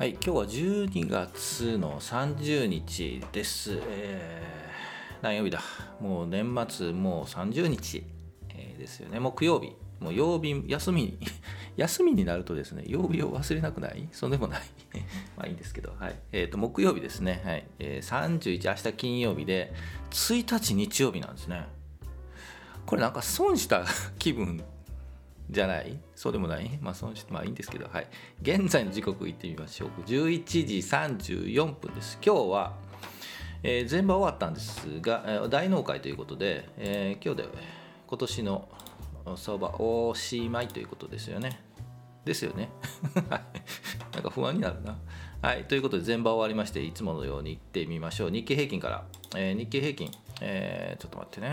[0.00, 3.78] はい、今日は12月の30日です。
[3.86, 5.60] えー、何曜日だ？
[6.00, 8.02] もう年末もう30日、
[8.48, 9.20] えーですよね。
[9.20, 9.76] 木曜日。
[10.02, 11.18] もう曜日、休みに、
[11.76, 14.08] 休みになるとですね、曜日を忘れなくない？
[14.10, 14.62] そうでもない？
[15.36, 16.14] まあいいんですけど、はい。
[16.32, 17.42] えっ、と、木曜日ですね。
[17.44, 17.66] はい。
[17.78, 19.74] えー、31、明日金曜日で、
[20.12, 21.66] 1日日曜日なんですね。
[22.86, 23.84] これなんか損した
[24.18, 24.64] 気分
[25.50, 25.98] じゃない？
[26.14, 26.78] そうでもない？
[26.80, 28.06] まあそのまあいいんですけどはい。
[28.42, 29.88] 現在の時刻いってみましょう。
[30.06, 32.18] 11時34分です。
[32.24, 32.76] 今日は、
[33.62, 37.48] えー全場終わったんですが、えー大納会ということで、えー今日で
[38.06, 38.68] 今年の
[39.36, 41.60] 相場おしまいということですよね。
[42.24, 42.68] ですよね。
[44.12, 44.98] なんか不安になるな。
[45.42, 45.64] はい。
[45.64, 48.30] ということで全場終わりましていつものように行ってみましょう。
[48.30, 49.04] 日経平均から、
[49.36, 50.10] えー日経平均、
[50.42, 51.48] えーちょっと待ってね、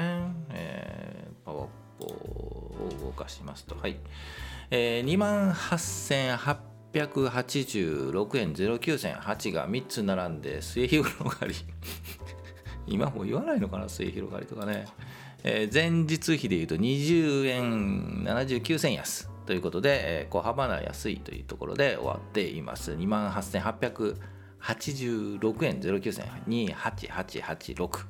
[0.49, 1.67] えーパワ
[1.99, 3.97] を動かしますと、はい。
[4.69, 5.17] えー、
[6.93, 11.55] 28,886円09銭8が3つ並んで、末広がり。
[12.87, 14.85] 今も言わないのかな、末広がりとかね。
[15.43, 22.91] えー前日比でいうと20円79銭安ということで、えー小幅な安いというところで終わっています。
[22.93, 28.05] 28,886円09銭28886。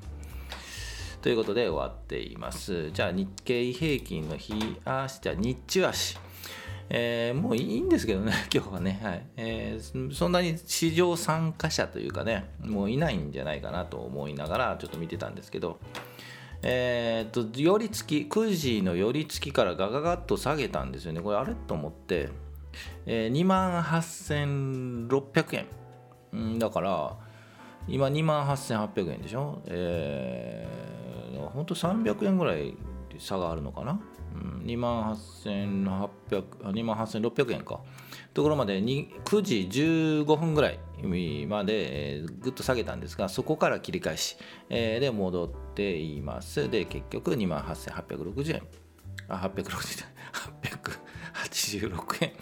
[1.21, 2.91] ということで終わっています。
[2.91, 4.53] じゃあ日経平均の日
[4.85, 6.17] 足、じゃあ日中足。
[6.89, 9.25] えーもういいんですけどね、 今日はね、はい。
[9.35, 15.79] えーそんなに市場参加者というかね、もういないんじゃないかなと思いながらちょっと見てたんですけど、
[16.61, 21.21] えー、と寄り付き9時の寄り付きからガガガッと下げたんですよね。
[21.21, 22.29] これあれと思って、
[23.05, 25.65] えー、2万8600
[26.33, 26.53] 円。
[26.55, 27.17] んだから
[27.87, 29.61] 今2万8800円でしょ？
[29.65, 32.75] えー、ほんと300円ぐらい
[33.19, 33.99] 差があるのかな、
[34.35, 37.79] うん、2万8800 2万8600円か。
[38.33, 40.79] ところまでに9時15分ぐらい
[41.47, 44.37] まで、えーぐっと下げたんですがそこから切り返し、
[44.69, 46.69] えーで戻っています。
[46.69, 48.61] で結局2万8860円。
[49.29, 50.05] あ860
[51.81, 51.89] 円。
[51.89, 52.33] 886円。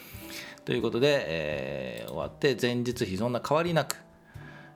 [0.66, 3.98] ということで、えー終わって前日比そんな変わりなく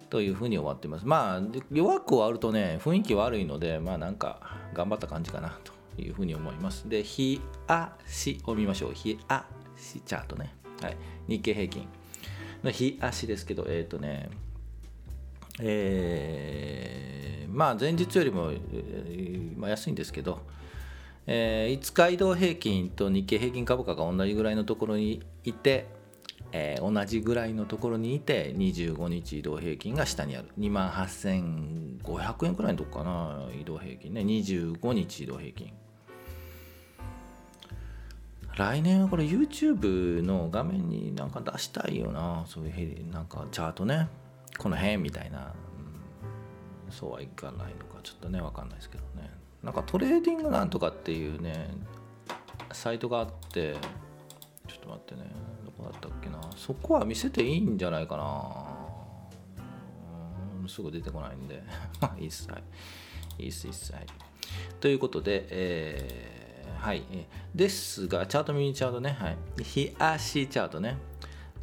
[0.09, 1.05] というふうに終わってます。
[1.05, 4.39] まあ、弱く終わるとね、雰囲気悪いので、まあなんか
[4.73, 6.89] 頑張った感じかなというふうに思います。
[6.89, 8.93] で、日足を見ましょう。
[8.93, 10.53] 日足チャートね。
[10.81, 10.97] はい。
[11.27, 11.87] 日経平均
[12.63, 14.29] の日足ですけど、えっ、とね、
[15.61, 20.39] えーまあ前日よりも、えーまあ、安いんですけど、
[21.25, 25.87] えー5日移動平均と日経平均株価が同じぐらいのところにいて、
[26.51, 30.49] えー同じぐらいのところにいて25日移動平均が下にある。
[30.57, 34.21] 2万8500円くらいのとこかな移動平均ね。
[34.21, 35.73] 25日移動平均。
[38.57, 42.43] 来年はこれ YouTube の画面になんか出したいよな。
[42.47, 44.09] そういうなんかチャートね。
[44.57, 45.53] この辺みたいな、
[46.87, 46.91] うん。
[46.91, 47.99] そうはいかないのか。
[48.03, 49.29] ちょっとねわかんないですけどね。
[49.63, 51.69] なんかトレーディングなんとかっていうね
[52.71, 53.75] サイトがあって。
[54.67, 55.21] ちょっと待ってね。
[55.79, 56.39] こだったっけな。
[56.55, 58.79] そこは見せていいんじゃないかな。
[60.67, 61.63] すぐ出てこないんで。
[61.99, 62.49] まあいいっす。
[62.49, 62.57] は
[63.39, 63.43] い。
[63.43, 63.93] いいっすいいっす。
[63.93, 64.05] はい。
[64.79, 67.03] ということでえーはい。
[67.53, 69.17] ですがチャートミニチャートね。
[69.19, 69.37] はい。
[69.63, 70.97] 日足チャートね。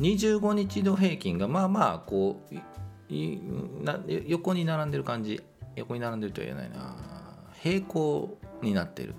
[0.00, 2.54] 25日の平均がまあまあこう
[4.26, 5.42] 横に並んでる感じ。
[5.74, 6.96] 横に並んでるとは言えないな。
[7.62, 9.14] 平行になってる。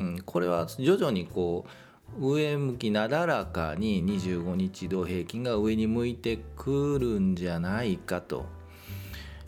[0.00, 1.70] うん、これは徐々にこう
[2.20, 8.46] 上向きなだらかに25日移動平均が上に向いてくるんじゃないかと。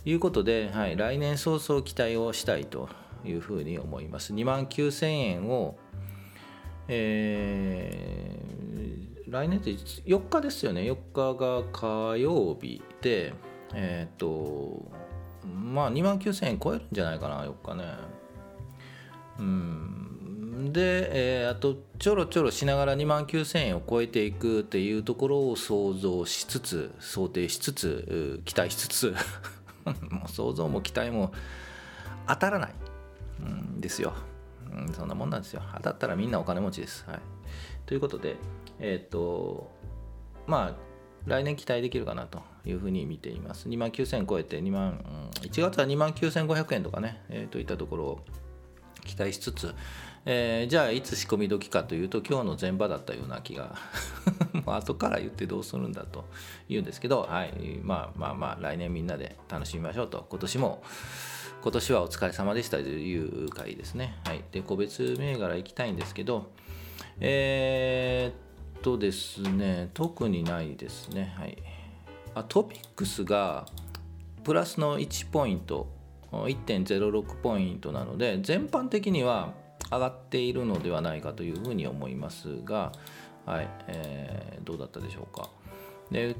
[0.07, 2.91] いうことで、はい、来年早々期待をしたいと
[3.25, 4.35] いうふうに思います。
[4.35, 5.77] 2万9000円を、
[6.89, 8.45] えー
[9.35, 10.83] 来年って4日ですよね。
[10.83, 13.33] 4日が火曜日で
[13.75, 14.93] えっ、と
[15.45, 17.85] まあ2万9000円超えるんじゃないかな4日ね。
[19.41, 20.14] うん。
[20.73, 29.15] で、えーあとちょろちょろしながら2万9000円を超えていくっていうところを想像しつつ想定しつつ期待しつつ
[30.11, 31.33] もう想像も期待も
[32.27, 32.73] 当たらない、
[33.45, 34.15] ん、ですよ、
[34.73, 35.63] うん、そんなもんなんですよ。
[35.77, 37.21] 当たったらみんなお金持ちです、はい、
[37.87, 38.37] ということで
[38.81, 39.71] えっ、と
[40.47, 40.77] まあ
[41.27, 43.69] 来年期待できるかなというふうに見ています。
[43.69, 48.21] 2万9000超えて2万、うん1月は2万9500円とかね、えーといったところを
[49.05, 49.75] 期待しつつ、
[50.27, 53.77] えーじゃあいつ仕込み時かというと今日の前場だったような気が
[54.65, 56.25] もう後から言ってどうするんだと
[56.69, 60.83] 言うんですけど、はい、まあまあまあ来年みんなで楽しみましょうと今年も
[61.63, 64.19] 今年はお疲れ様でしたという回ですね。
[64.25, 66.51] はい、で個別銘柄行きたいんですけど
[67.21, 71.35] えーっとですね特にないですね。
[71.37, 71.57] はい
[72.35, 73.67] あトピックスが
[74.43, 75.89] プラスの1ポイント
[76.33, 79.55] 1.06ポイントなので全般的には
[79.95, 82.93] 上がっているのではないかというふうに思いますが、
[83.47, 85.49] はいえー、どうだったでしょうか。
[86.11, 86.37] で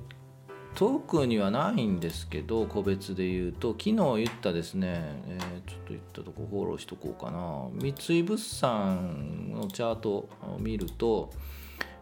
[0.75, 7.69] 特にはないんですけど個別で言うと昨日言ったですね、えー、ちょっと言ったとこフォローしとこうかな。
[7.73, 10.29] 三井物産のチャートを
[10.59, 11.31] 見ると、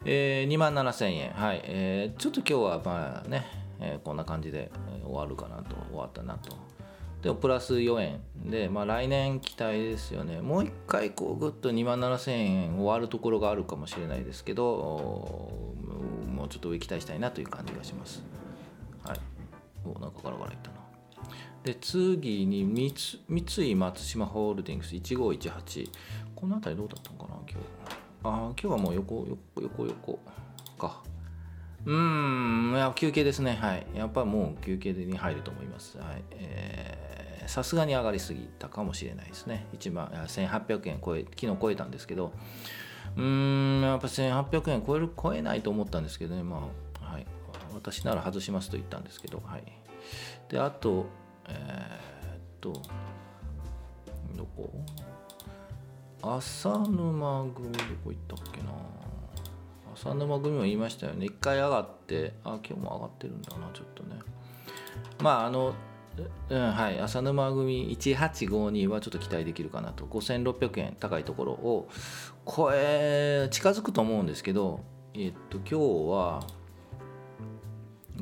[0.07, 1.31] えー、2万7000円。
[1.33, 3.45] はい、えー、ちょっと今日はまあね、
[3.79, 4.73] えー、こんな感じで
[5.05, 6.57] 終わるかなと終わったなと。
[7.23, 8.21] でもプラス4円。
[8.51, 10.41] で、まあ、来年期待ですよね。
[10.41, 14.65] もう一回こうぐっと2万7000円終わるところがあるかもしれないですけど
[16.35, 18.25] もうちょっと上期待したいなという感じがします。
[19.05, 19.21] はい。
[19.85, 20.77] おなんかガラガラいったな。
[21.63, 22.93] で次に三
[23.29, 25.91] 三井松島ホールディングス1518
[26.35, 27.67] この辺りどうだったのかな今日。
[28.25, 30.19] あ今日はもう横横横横。
[30.77, 31.01] か。
[31.85, 33.57] うんいや休憩ですね。
[33.61, 33.87] はい。
[33.95, 35.99] やっぱりもう休憩に入ると思います。
[35.99, 36.25] はい。
[36.33, 37.12] えー
[37.53, 39.67] さすがに上がりすぎたかもしれないですね。
[39.75, 42.33] 1万1800円超え昨日超えたんですけど。
[43.15, 46.43] うーんやっぱ1800円超える超えないと思ったんですけどね。
[46.43, 46.67] ま
[47.03, 47.27] あはい。
[47.75, 49.43] 私なら外しますと言ったんですけど。
[49.45, 49.65] はい。
[50.49, 51.05] であと
[51.47, 52.73] えー、っと
[54.35, 54.73] どこ？
[56.23, 58.73] 浅沼組どこ行ったっけな。
[59.95, 61.27] 浅沼組も言いましたよね。
[61.27, 64.19] 一回上がってあ今日も上がってるんだなちょっとね。
[65.21, 65.75] まああの
[66.51, 70.05] うん、はい、浅沼組1852はちょっと期待できるかなと。
[70.05, 71.89] 5600円高いところを
[72.47, 74.81] 超え近づくと思うんですけど
[75.15, 75.75] えっと今日
[76.11, 76.47] は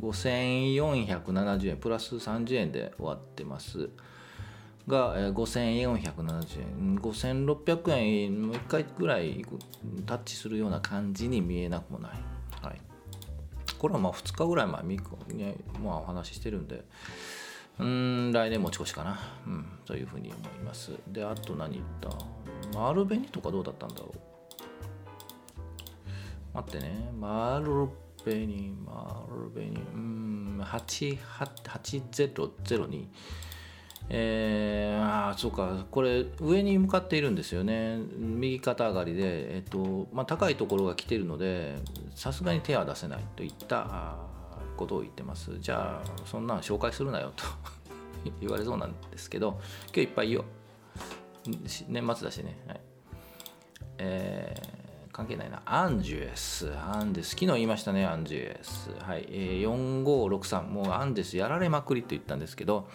[0.00, 3.90] 5470円プラス30円で終わってます。
[4.88, 6.98] が5470円。
[6.98, 9.44] 5600円もう1回ぐらい
[10.06, 12.12] タッチするような感じに見えなくもない、
[12.62, 12.80] はい、
[13.78, 14.98] これはまあ2日ぐらい前に、
[15.34, 16.84] ね、まあお話ししてるんで。
[17.80, 20.92] うん来年持ち越しかな、うん、というふうに思います。
[21.08, 22.10] であと何言った？
[22.78, 24.18] 丸紅とかどうだったんだろう？
[26.54, 27.10] 待ってね。
[27.18, 27.88] 丸
[28.22, 33.06] 紅丸紅うん8802
[34.12, 35.86] えー、ああそうか。
[35.90, 37.96] これ上に向かっているんですよね。
[38.18, 41.76] 右肩上がりで、えっとまあ、高いところが来ているので
[42.14, 44.16] さすがに手は出せないといった。
[44.80, 45.58] ことを言ってます。
[45.60, 47.44] じゃあそんなん紹介するなよと。
[48.40, 50.44] 言われそうなんですけど今日いっぱい言おう。
[51.88, 52.80] 年末だしね、はい。
[53.98, 55.62] えー、関係ないな。
[55.64, 56.70] アンジュエス。
[56.76, 57.30] アンデス。
[57.30, 58.90] 昨日言いましたねアンジュエス。
[58.98, 62.88] はい、えー、4563もうアンデスやられまくりと言ったんですけど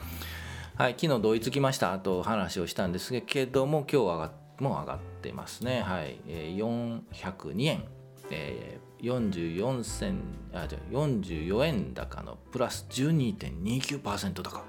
[0.75, 0.95] はい。
[0.99, 1.97] 昨日同意つきました。
[1.99, 5.81] と話をしたんですけども今日はもう上がってますね。
[5.81, 7.83] はい、えー、402円。
[8.31, 10.19] え、44銭
[10.51, 14.63] あじゃ44円高のプラス12.29%高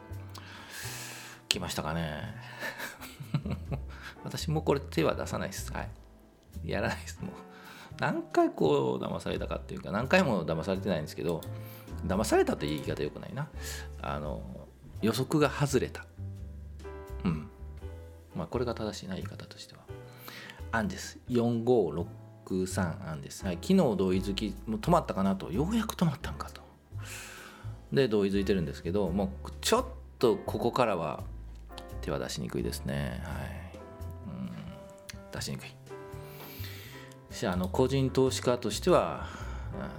[1.49, 2.35] きましたかね。
[4.25, 5.73] 私もこれ手は出さないです。
[5.73, 5.91] はい。
[6.65, 7.21] やらないです。
[7.23, 7.31] もう。
[7.99, 11.41] 何回こう騙されたかっていうか何回も騙されてないんですけど
[12.07, 13.49] 騙されたという言い方よくないな。
[14.03, 14.43] あの
[15.01, 16.05] 予測が外れた。
[17.25, 17.49] うん。
[18.35, 19.81] まあこれが正しいな言い方としては。
[20.73, 25.51] 案です456 63案です、はい、昨日同意づきもう止まったかなと。
[25.51, 26.63] ようやく止まったんかと。
[27.93, 29.85] で同意づいてるんですけどもうちょっ
[30.19, 31.23] とここからは
[32.03, 33.21] 手は出しにくいですね。
[33.25, 33.79] はい。
[34.29, 34.51] うん
[35.33, 35.75] 出しにくい。
[37.31, 39.27] しあの個人投資家としては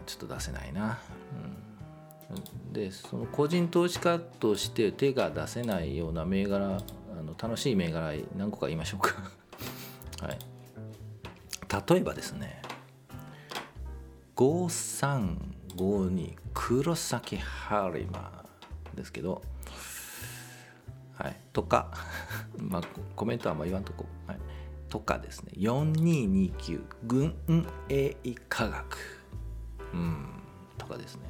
[0.05, 0.98] ちょっと出せないな、
[2.31, 9.13] うん、でその個人投資家として手が出せないような銘柄あの楽しい銘柄何個か言いましょうか。
[10.25, 10.56] はい。
[11.86, 12.62] 例えばですね
[14.36, 19.41] 5352黒崎ハリマーですけど
[21.15, 21.91] はいとか
[22.57, 22.81] まあ
[23.15, 24.39] コメントはあんま言わんとこ、はい、
[24.89, 27.36] とかですね4229軍
[27.89, 28.15] 営
[28.50, 28.98] 科学。
[29.93, 30.25] うん
[30.77, 31.22] とかですね。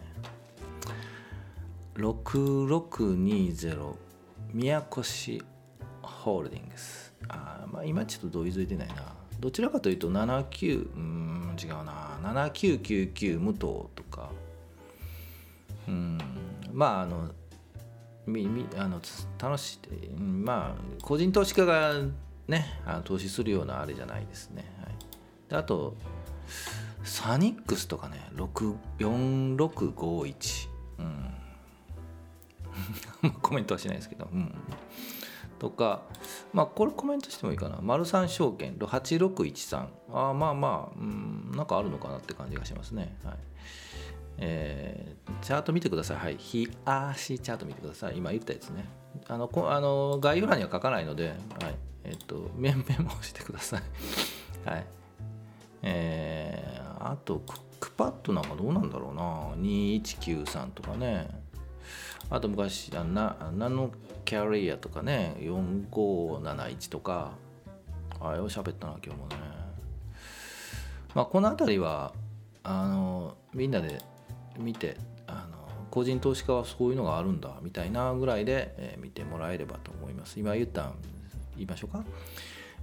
[1.95, 3.95] 6620
[4.53, 5.45] 宮越
[6.01, 7.13] ホールディングス。
[7.29, 9.15] あまあ今ちょっと同意づいてないな。
[9.39, 12.17] どちらかというと79うん違うな。
[12.23, 13.61] 7999武藤
[13.95, 14.31] とか。
[15.87, 16.17] うん。
[16.71, 17.29] まああの
[18.27, 19.01] みみあの
[19.39, 21.93] 楽しいまあ個人投資家が
[22.47, 24.95] ねあの投資するようなあれじゃないですね、はい、
[25.49, 25.95] であと
[27.03, 30.67] サニックスとかね4651
[30.99, 31.33] うん。
[33.41, 34.53] コメントはしないですけど、うん、
[35.59, 36.03] とか、
[36.53, 37.79] まあ、これコメントしてもいいかな。
[37.81, 39.87] 丸三証券8613。
[40.13, 43.17] あまあまあ、うん、なんかあるのかなって感じがしますね。
[43.23, 43.37] はい
[44.39, 46.17] えー、チャート見てください。
[46.17, 46.37] はい。
[46.37, 48.17] 日足チャート見てください。
[48.17, 48.85] 今言ったやつね。
[49.27, 51.35] あの、こあの概要欄には書かないので、はい。
[52.03, 53.81] えっと、メンメモしてください。
[54.69, 54.85] はい。
[55.81, 59.23] えー、あと、クックパッドなんかどうなんだろうな。
[59.63, 61.27] 2193とかね。
[62.29, 63.89] あと昔、あなナノ
[64.27, 67.31] キャリアとかね、4571とか。
[68.19, 69.35] あよ、喋ったな、今日もね。
[71.15, 72.11] まあ、この辺りは、
[72.61, 74.01] あの、みんなで
[74.59, 75.57] 見て、あの
[75.89, 80.37] 個人投資家はそういうのがあるんだみたいなぐらいで、えー、見てもらえればと思います。
[80.41, 80.91] 今言った
[81.55, 82.03] 言いましょうか？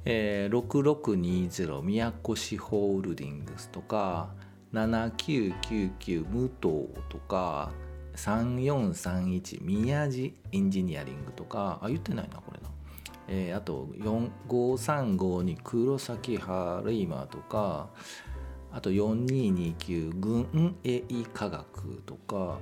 [0.06, 4.30] えー、6620宮越ホールディングスとか
[4.72, 7.70] 7999武藤とか
[8.16, 12.68] 3431宮地エンジニアリングとかあ言ってないなこれな、
[13.28, 13.88] えー、あと
[14.48, 17.88] 5352黒崎ハレイマーとか
[18.72, 21.02] あと4229軍営
[21.32, 22.58] 科学とか、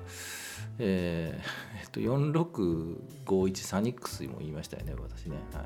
[0.78, 5.64] えー、えっと4651サニックスも言いましたよね私ね、はい、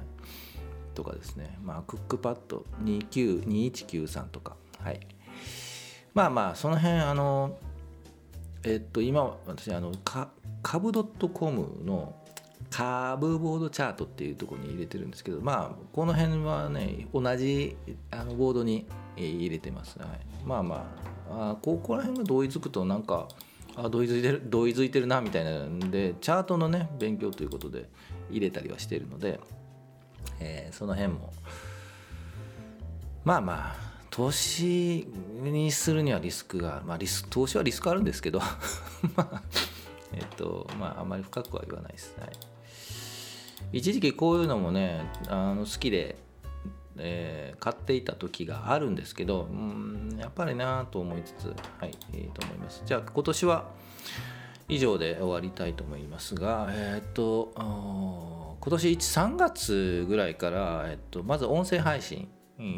[0.97, 1.57] とかですね。
[1.63, 4.57] まあクックパッド2193とか。
[4.81, 5.01] はい。
[6.15, 7.57] まあまあその辺あの
[8.67, 10.29] えっと今私あのか
[10.61, 12.15] 株ドットコムの
[12.69, 17.77] 株ボードチャートっていうところに入れてるんですけどまあこの辺はね同じ
[18.11, 20.09] あのボードに入れてます、はい、
[20.45, 20.93] まあま
[21.31, 23.29] ああここら辺が同意づくとなんか
[23.77, 27.89] あ同意づいてる同意づいてるなみたいなんでチャートのね勉強ということで
[28.31, 29.39] 入れたりはしてるので、
[30.41, 31.33] えー、その辺も
[33.25, 35.07] まあまあ投資
[35.43, 38.41] にするにはリスクがまあリス投資はリスクあるんですけど
[39.15, 39.43] まあ
[40.15, 42.31] えっとまああまり深くは言わないです、はい、
[43.75, 46.17] 一時期こういうのもねあの好きで
[46.99, 52.83] えー、買っていた時があるんですけどうんやっぱりなと思いつつはいいいと思います。
[52.87, 53.71] じゃあ今年は
[54.67, 62.31] 以上で終わりたいと思いますがえっ、と今年3月ぐらいから、えっと、まず音声配信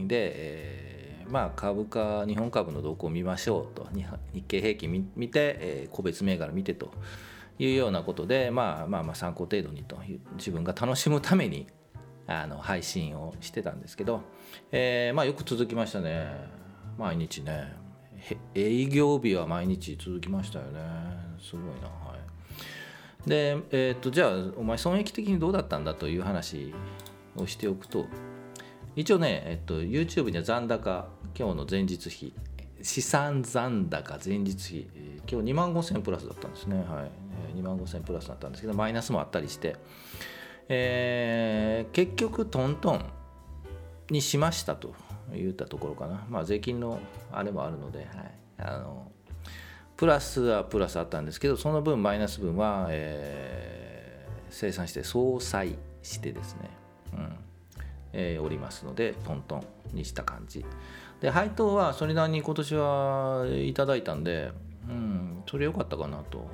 [0.09, 0.98] で、えー、
[1.31, 3.89] まあ株価日本株の動向を見ましょうと。
[3.93, 6.91] 日経平均見て、えー、個別銘柄見てと
[7.59, 9.99] いうようなことで、まあ、まあまあ参考程度にと
[10.37, 11.67] 自分が楽しむために
[12.27, 14.23] あの配信をしてたんですけど、
[14.71, 16.29] えー、まあよく続きましたね。
[16.99, 17.77] 毎日ね。
[18.55, 20.81] 営業日は毎日続きましたよね。
[21.41, 21.89] すごいな。
[21.89, 22.17] は
[23.27, 23.29] い。
[23.29, 26.73] でえー、っとじゃあお前損益的にどうだったんだという話
[27.37, 28.07] をしておくと
[28.99, 31.07] 一応ね、えっと、YouTube には残高
[31.39, 32.35] 今日の前日比。
[32.83, 34.91] 資産残高前日比。
[35.31, 36.79] 今日2万5000プラスだったんですね。
[36.79, 37.07] は
[37.55, 37.57] い。
[37.57, 39.77] 2万5000プラスだったんですけどマイナスもあったりして。
[40.69, 43.05] えー、結局トントン
[44.11, 44.93] にしましたと
[45.33, 46.99] 言ったところかな、まあ、税金の
[47.31, 48.09] あれもあるので、はい、
[48.59, 49.13] あの
[49.97, 56.71] プラスはプラスあったんですけどその分マイナス分は、えー、生産して相殺してですね、
[57.15, 57.48] うん。
[58.21, 59.59] えー、おりますのでトント
[59.93, 60.65] ンにした感じ。
[61.21, 64.51] で配当はそれなりに今年はいただいたんで、
[64.89, 66.49] うん、それ良かったかなと、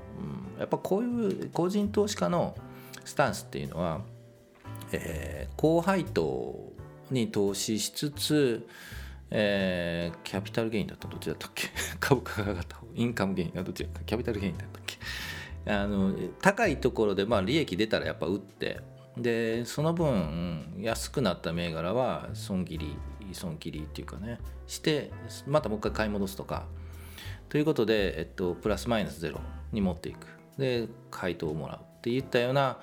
[0.55, 2.55] うん、やっぱこういう個人投資家の
[3.05, 4.01] スタンスっていうのは、
[4.93, 6.73] えー、高配当
[7.11, 8.67] に投資しつつ、
[9.31, 11.69] えー、キャピタルゲインだったどっちだったっけ？
[12.01, 13.53] 株価が上がったインカムゲイン。
[13.55, 14.97] がどっちだったキャピタルゲインだったっけ？
[15.73, 18.81] あの高いところでまあ利益出たらやっぱ売って
[19.17, 22.97] でその分安くなった銘柄は損切り
[23.33, 25.11] 損切りっていうかねして
[25.47, 26.67] またもう一回買い戻すとか。
[27.49, 29.41] ということで、えっと、プラスマイナスゼロ
[29.71, 30.27] に持っていく。
[30.59, 31.79] で回答をもらう。
[31.99, 32.79] っていったような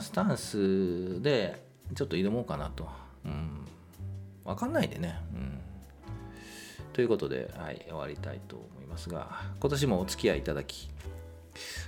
[0.00, 2.88] スタンスでちょっと挑もうかなと、
[3.24, 3.66] うん、
[4.44, 5.60] 分かんないでね、うん、
[6.92, 10.88] ということで、はい、終わりたいと思いますが今年もお付き合いいただき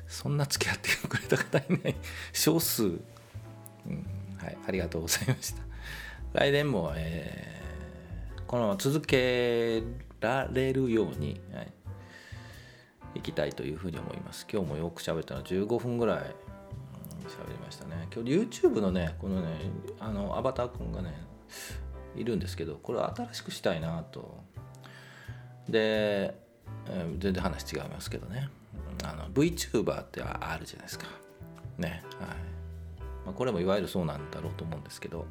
[0.06, 1.96] そんな付き合ってくれた方いない。
[2.32, 2.98] 少数、
[3.88, 4.06] うん
[4.38, 5.62] はい、ありがとうございました
[6.32, 9.82] 来年も、えー、この続け
[10.20, 11.72] られるように、はい
[13.14, 14.46] いきたいというふうに思います。
[14.52, 18.06] 今日もよく喋ったの15分ぐらい喋りましたね。
[18.14, 19.48] 今日 YouTube のね、このね、
[19.98, 21.14] あのアバター君がね、
[22.14, 24.38] いるんですけど、これ新しくしたいなと。
[25.68, 26.34] で、
[26.86, 28.50] えー、全然話違いますけどね。
[29.04, 31.06] あの VTuber ってあるじゃないですか。
[31.78, 32.02] ね。
[32.20, 32.57] はい
[33.28, 35.26] まあ、これもいわゆるそうなんだろうと思うんですけど、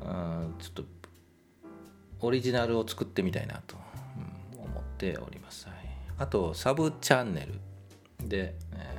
[0.00, 0.84] あちょっと
[2.20, 3.76] オリジナルを作ってみたいなと、
[4.56, 5.66] 思っております。
[5.66, 5.86] はい
[6.18, 8.96] あとサブチャンネルで、え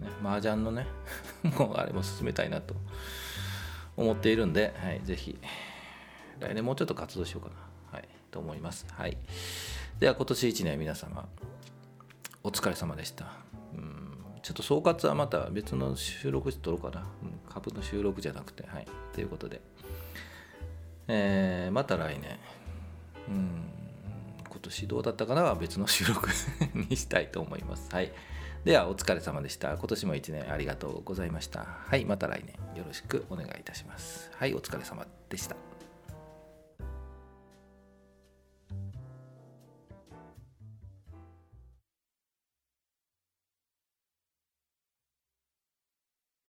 [0.00, 0.88] ーね、麻雀のね
[1.56, 2.74] もうあれも進めたいなと
[3.96, 5.38] 思っているんで、はい、ぜひ
[6.40, 7.50] 来年もうちょっと活動しようか
[7.92, 8.86] な、はい、と思います。
[8.90, 9.16] はい
[10.00, 11.28] では今年1年皆様
[12.42, 13.44] お疲れ様でした
[14.44, 18.62] ちょっと総括はまた別の収録して撮ろうかな、うん、株の収録じゃなくて。
[18.66, 18.86] はい。
[19.14, 19.62] ということで。
[21.08, 22.38] えー、また来年。
[23.28, 23.62] うん。
[24.46, 26.28] 今年どうだったかなは別の収録
[26.90, 27.88] にしたいと思います。
[27.90, 28.12] はい。
[28.64, 29.78] ではお疲れ様でした。
[29.78, 31.64] 今年も1年ありがとうございました。
[31.64, 32.04] はい。
[32.04, 32.54] また来年。
[32.78, 34.30] よろしくお願いいたします。
[34.36, 34.52] はい。
[34.52, 35.56] お疲れ様でした。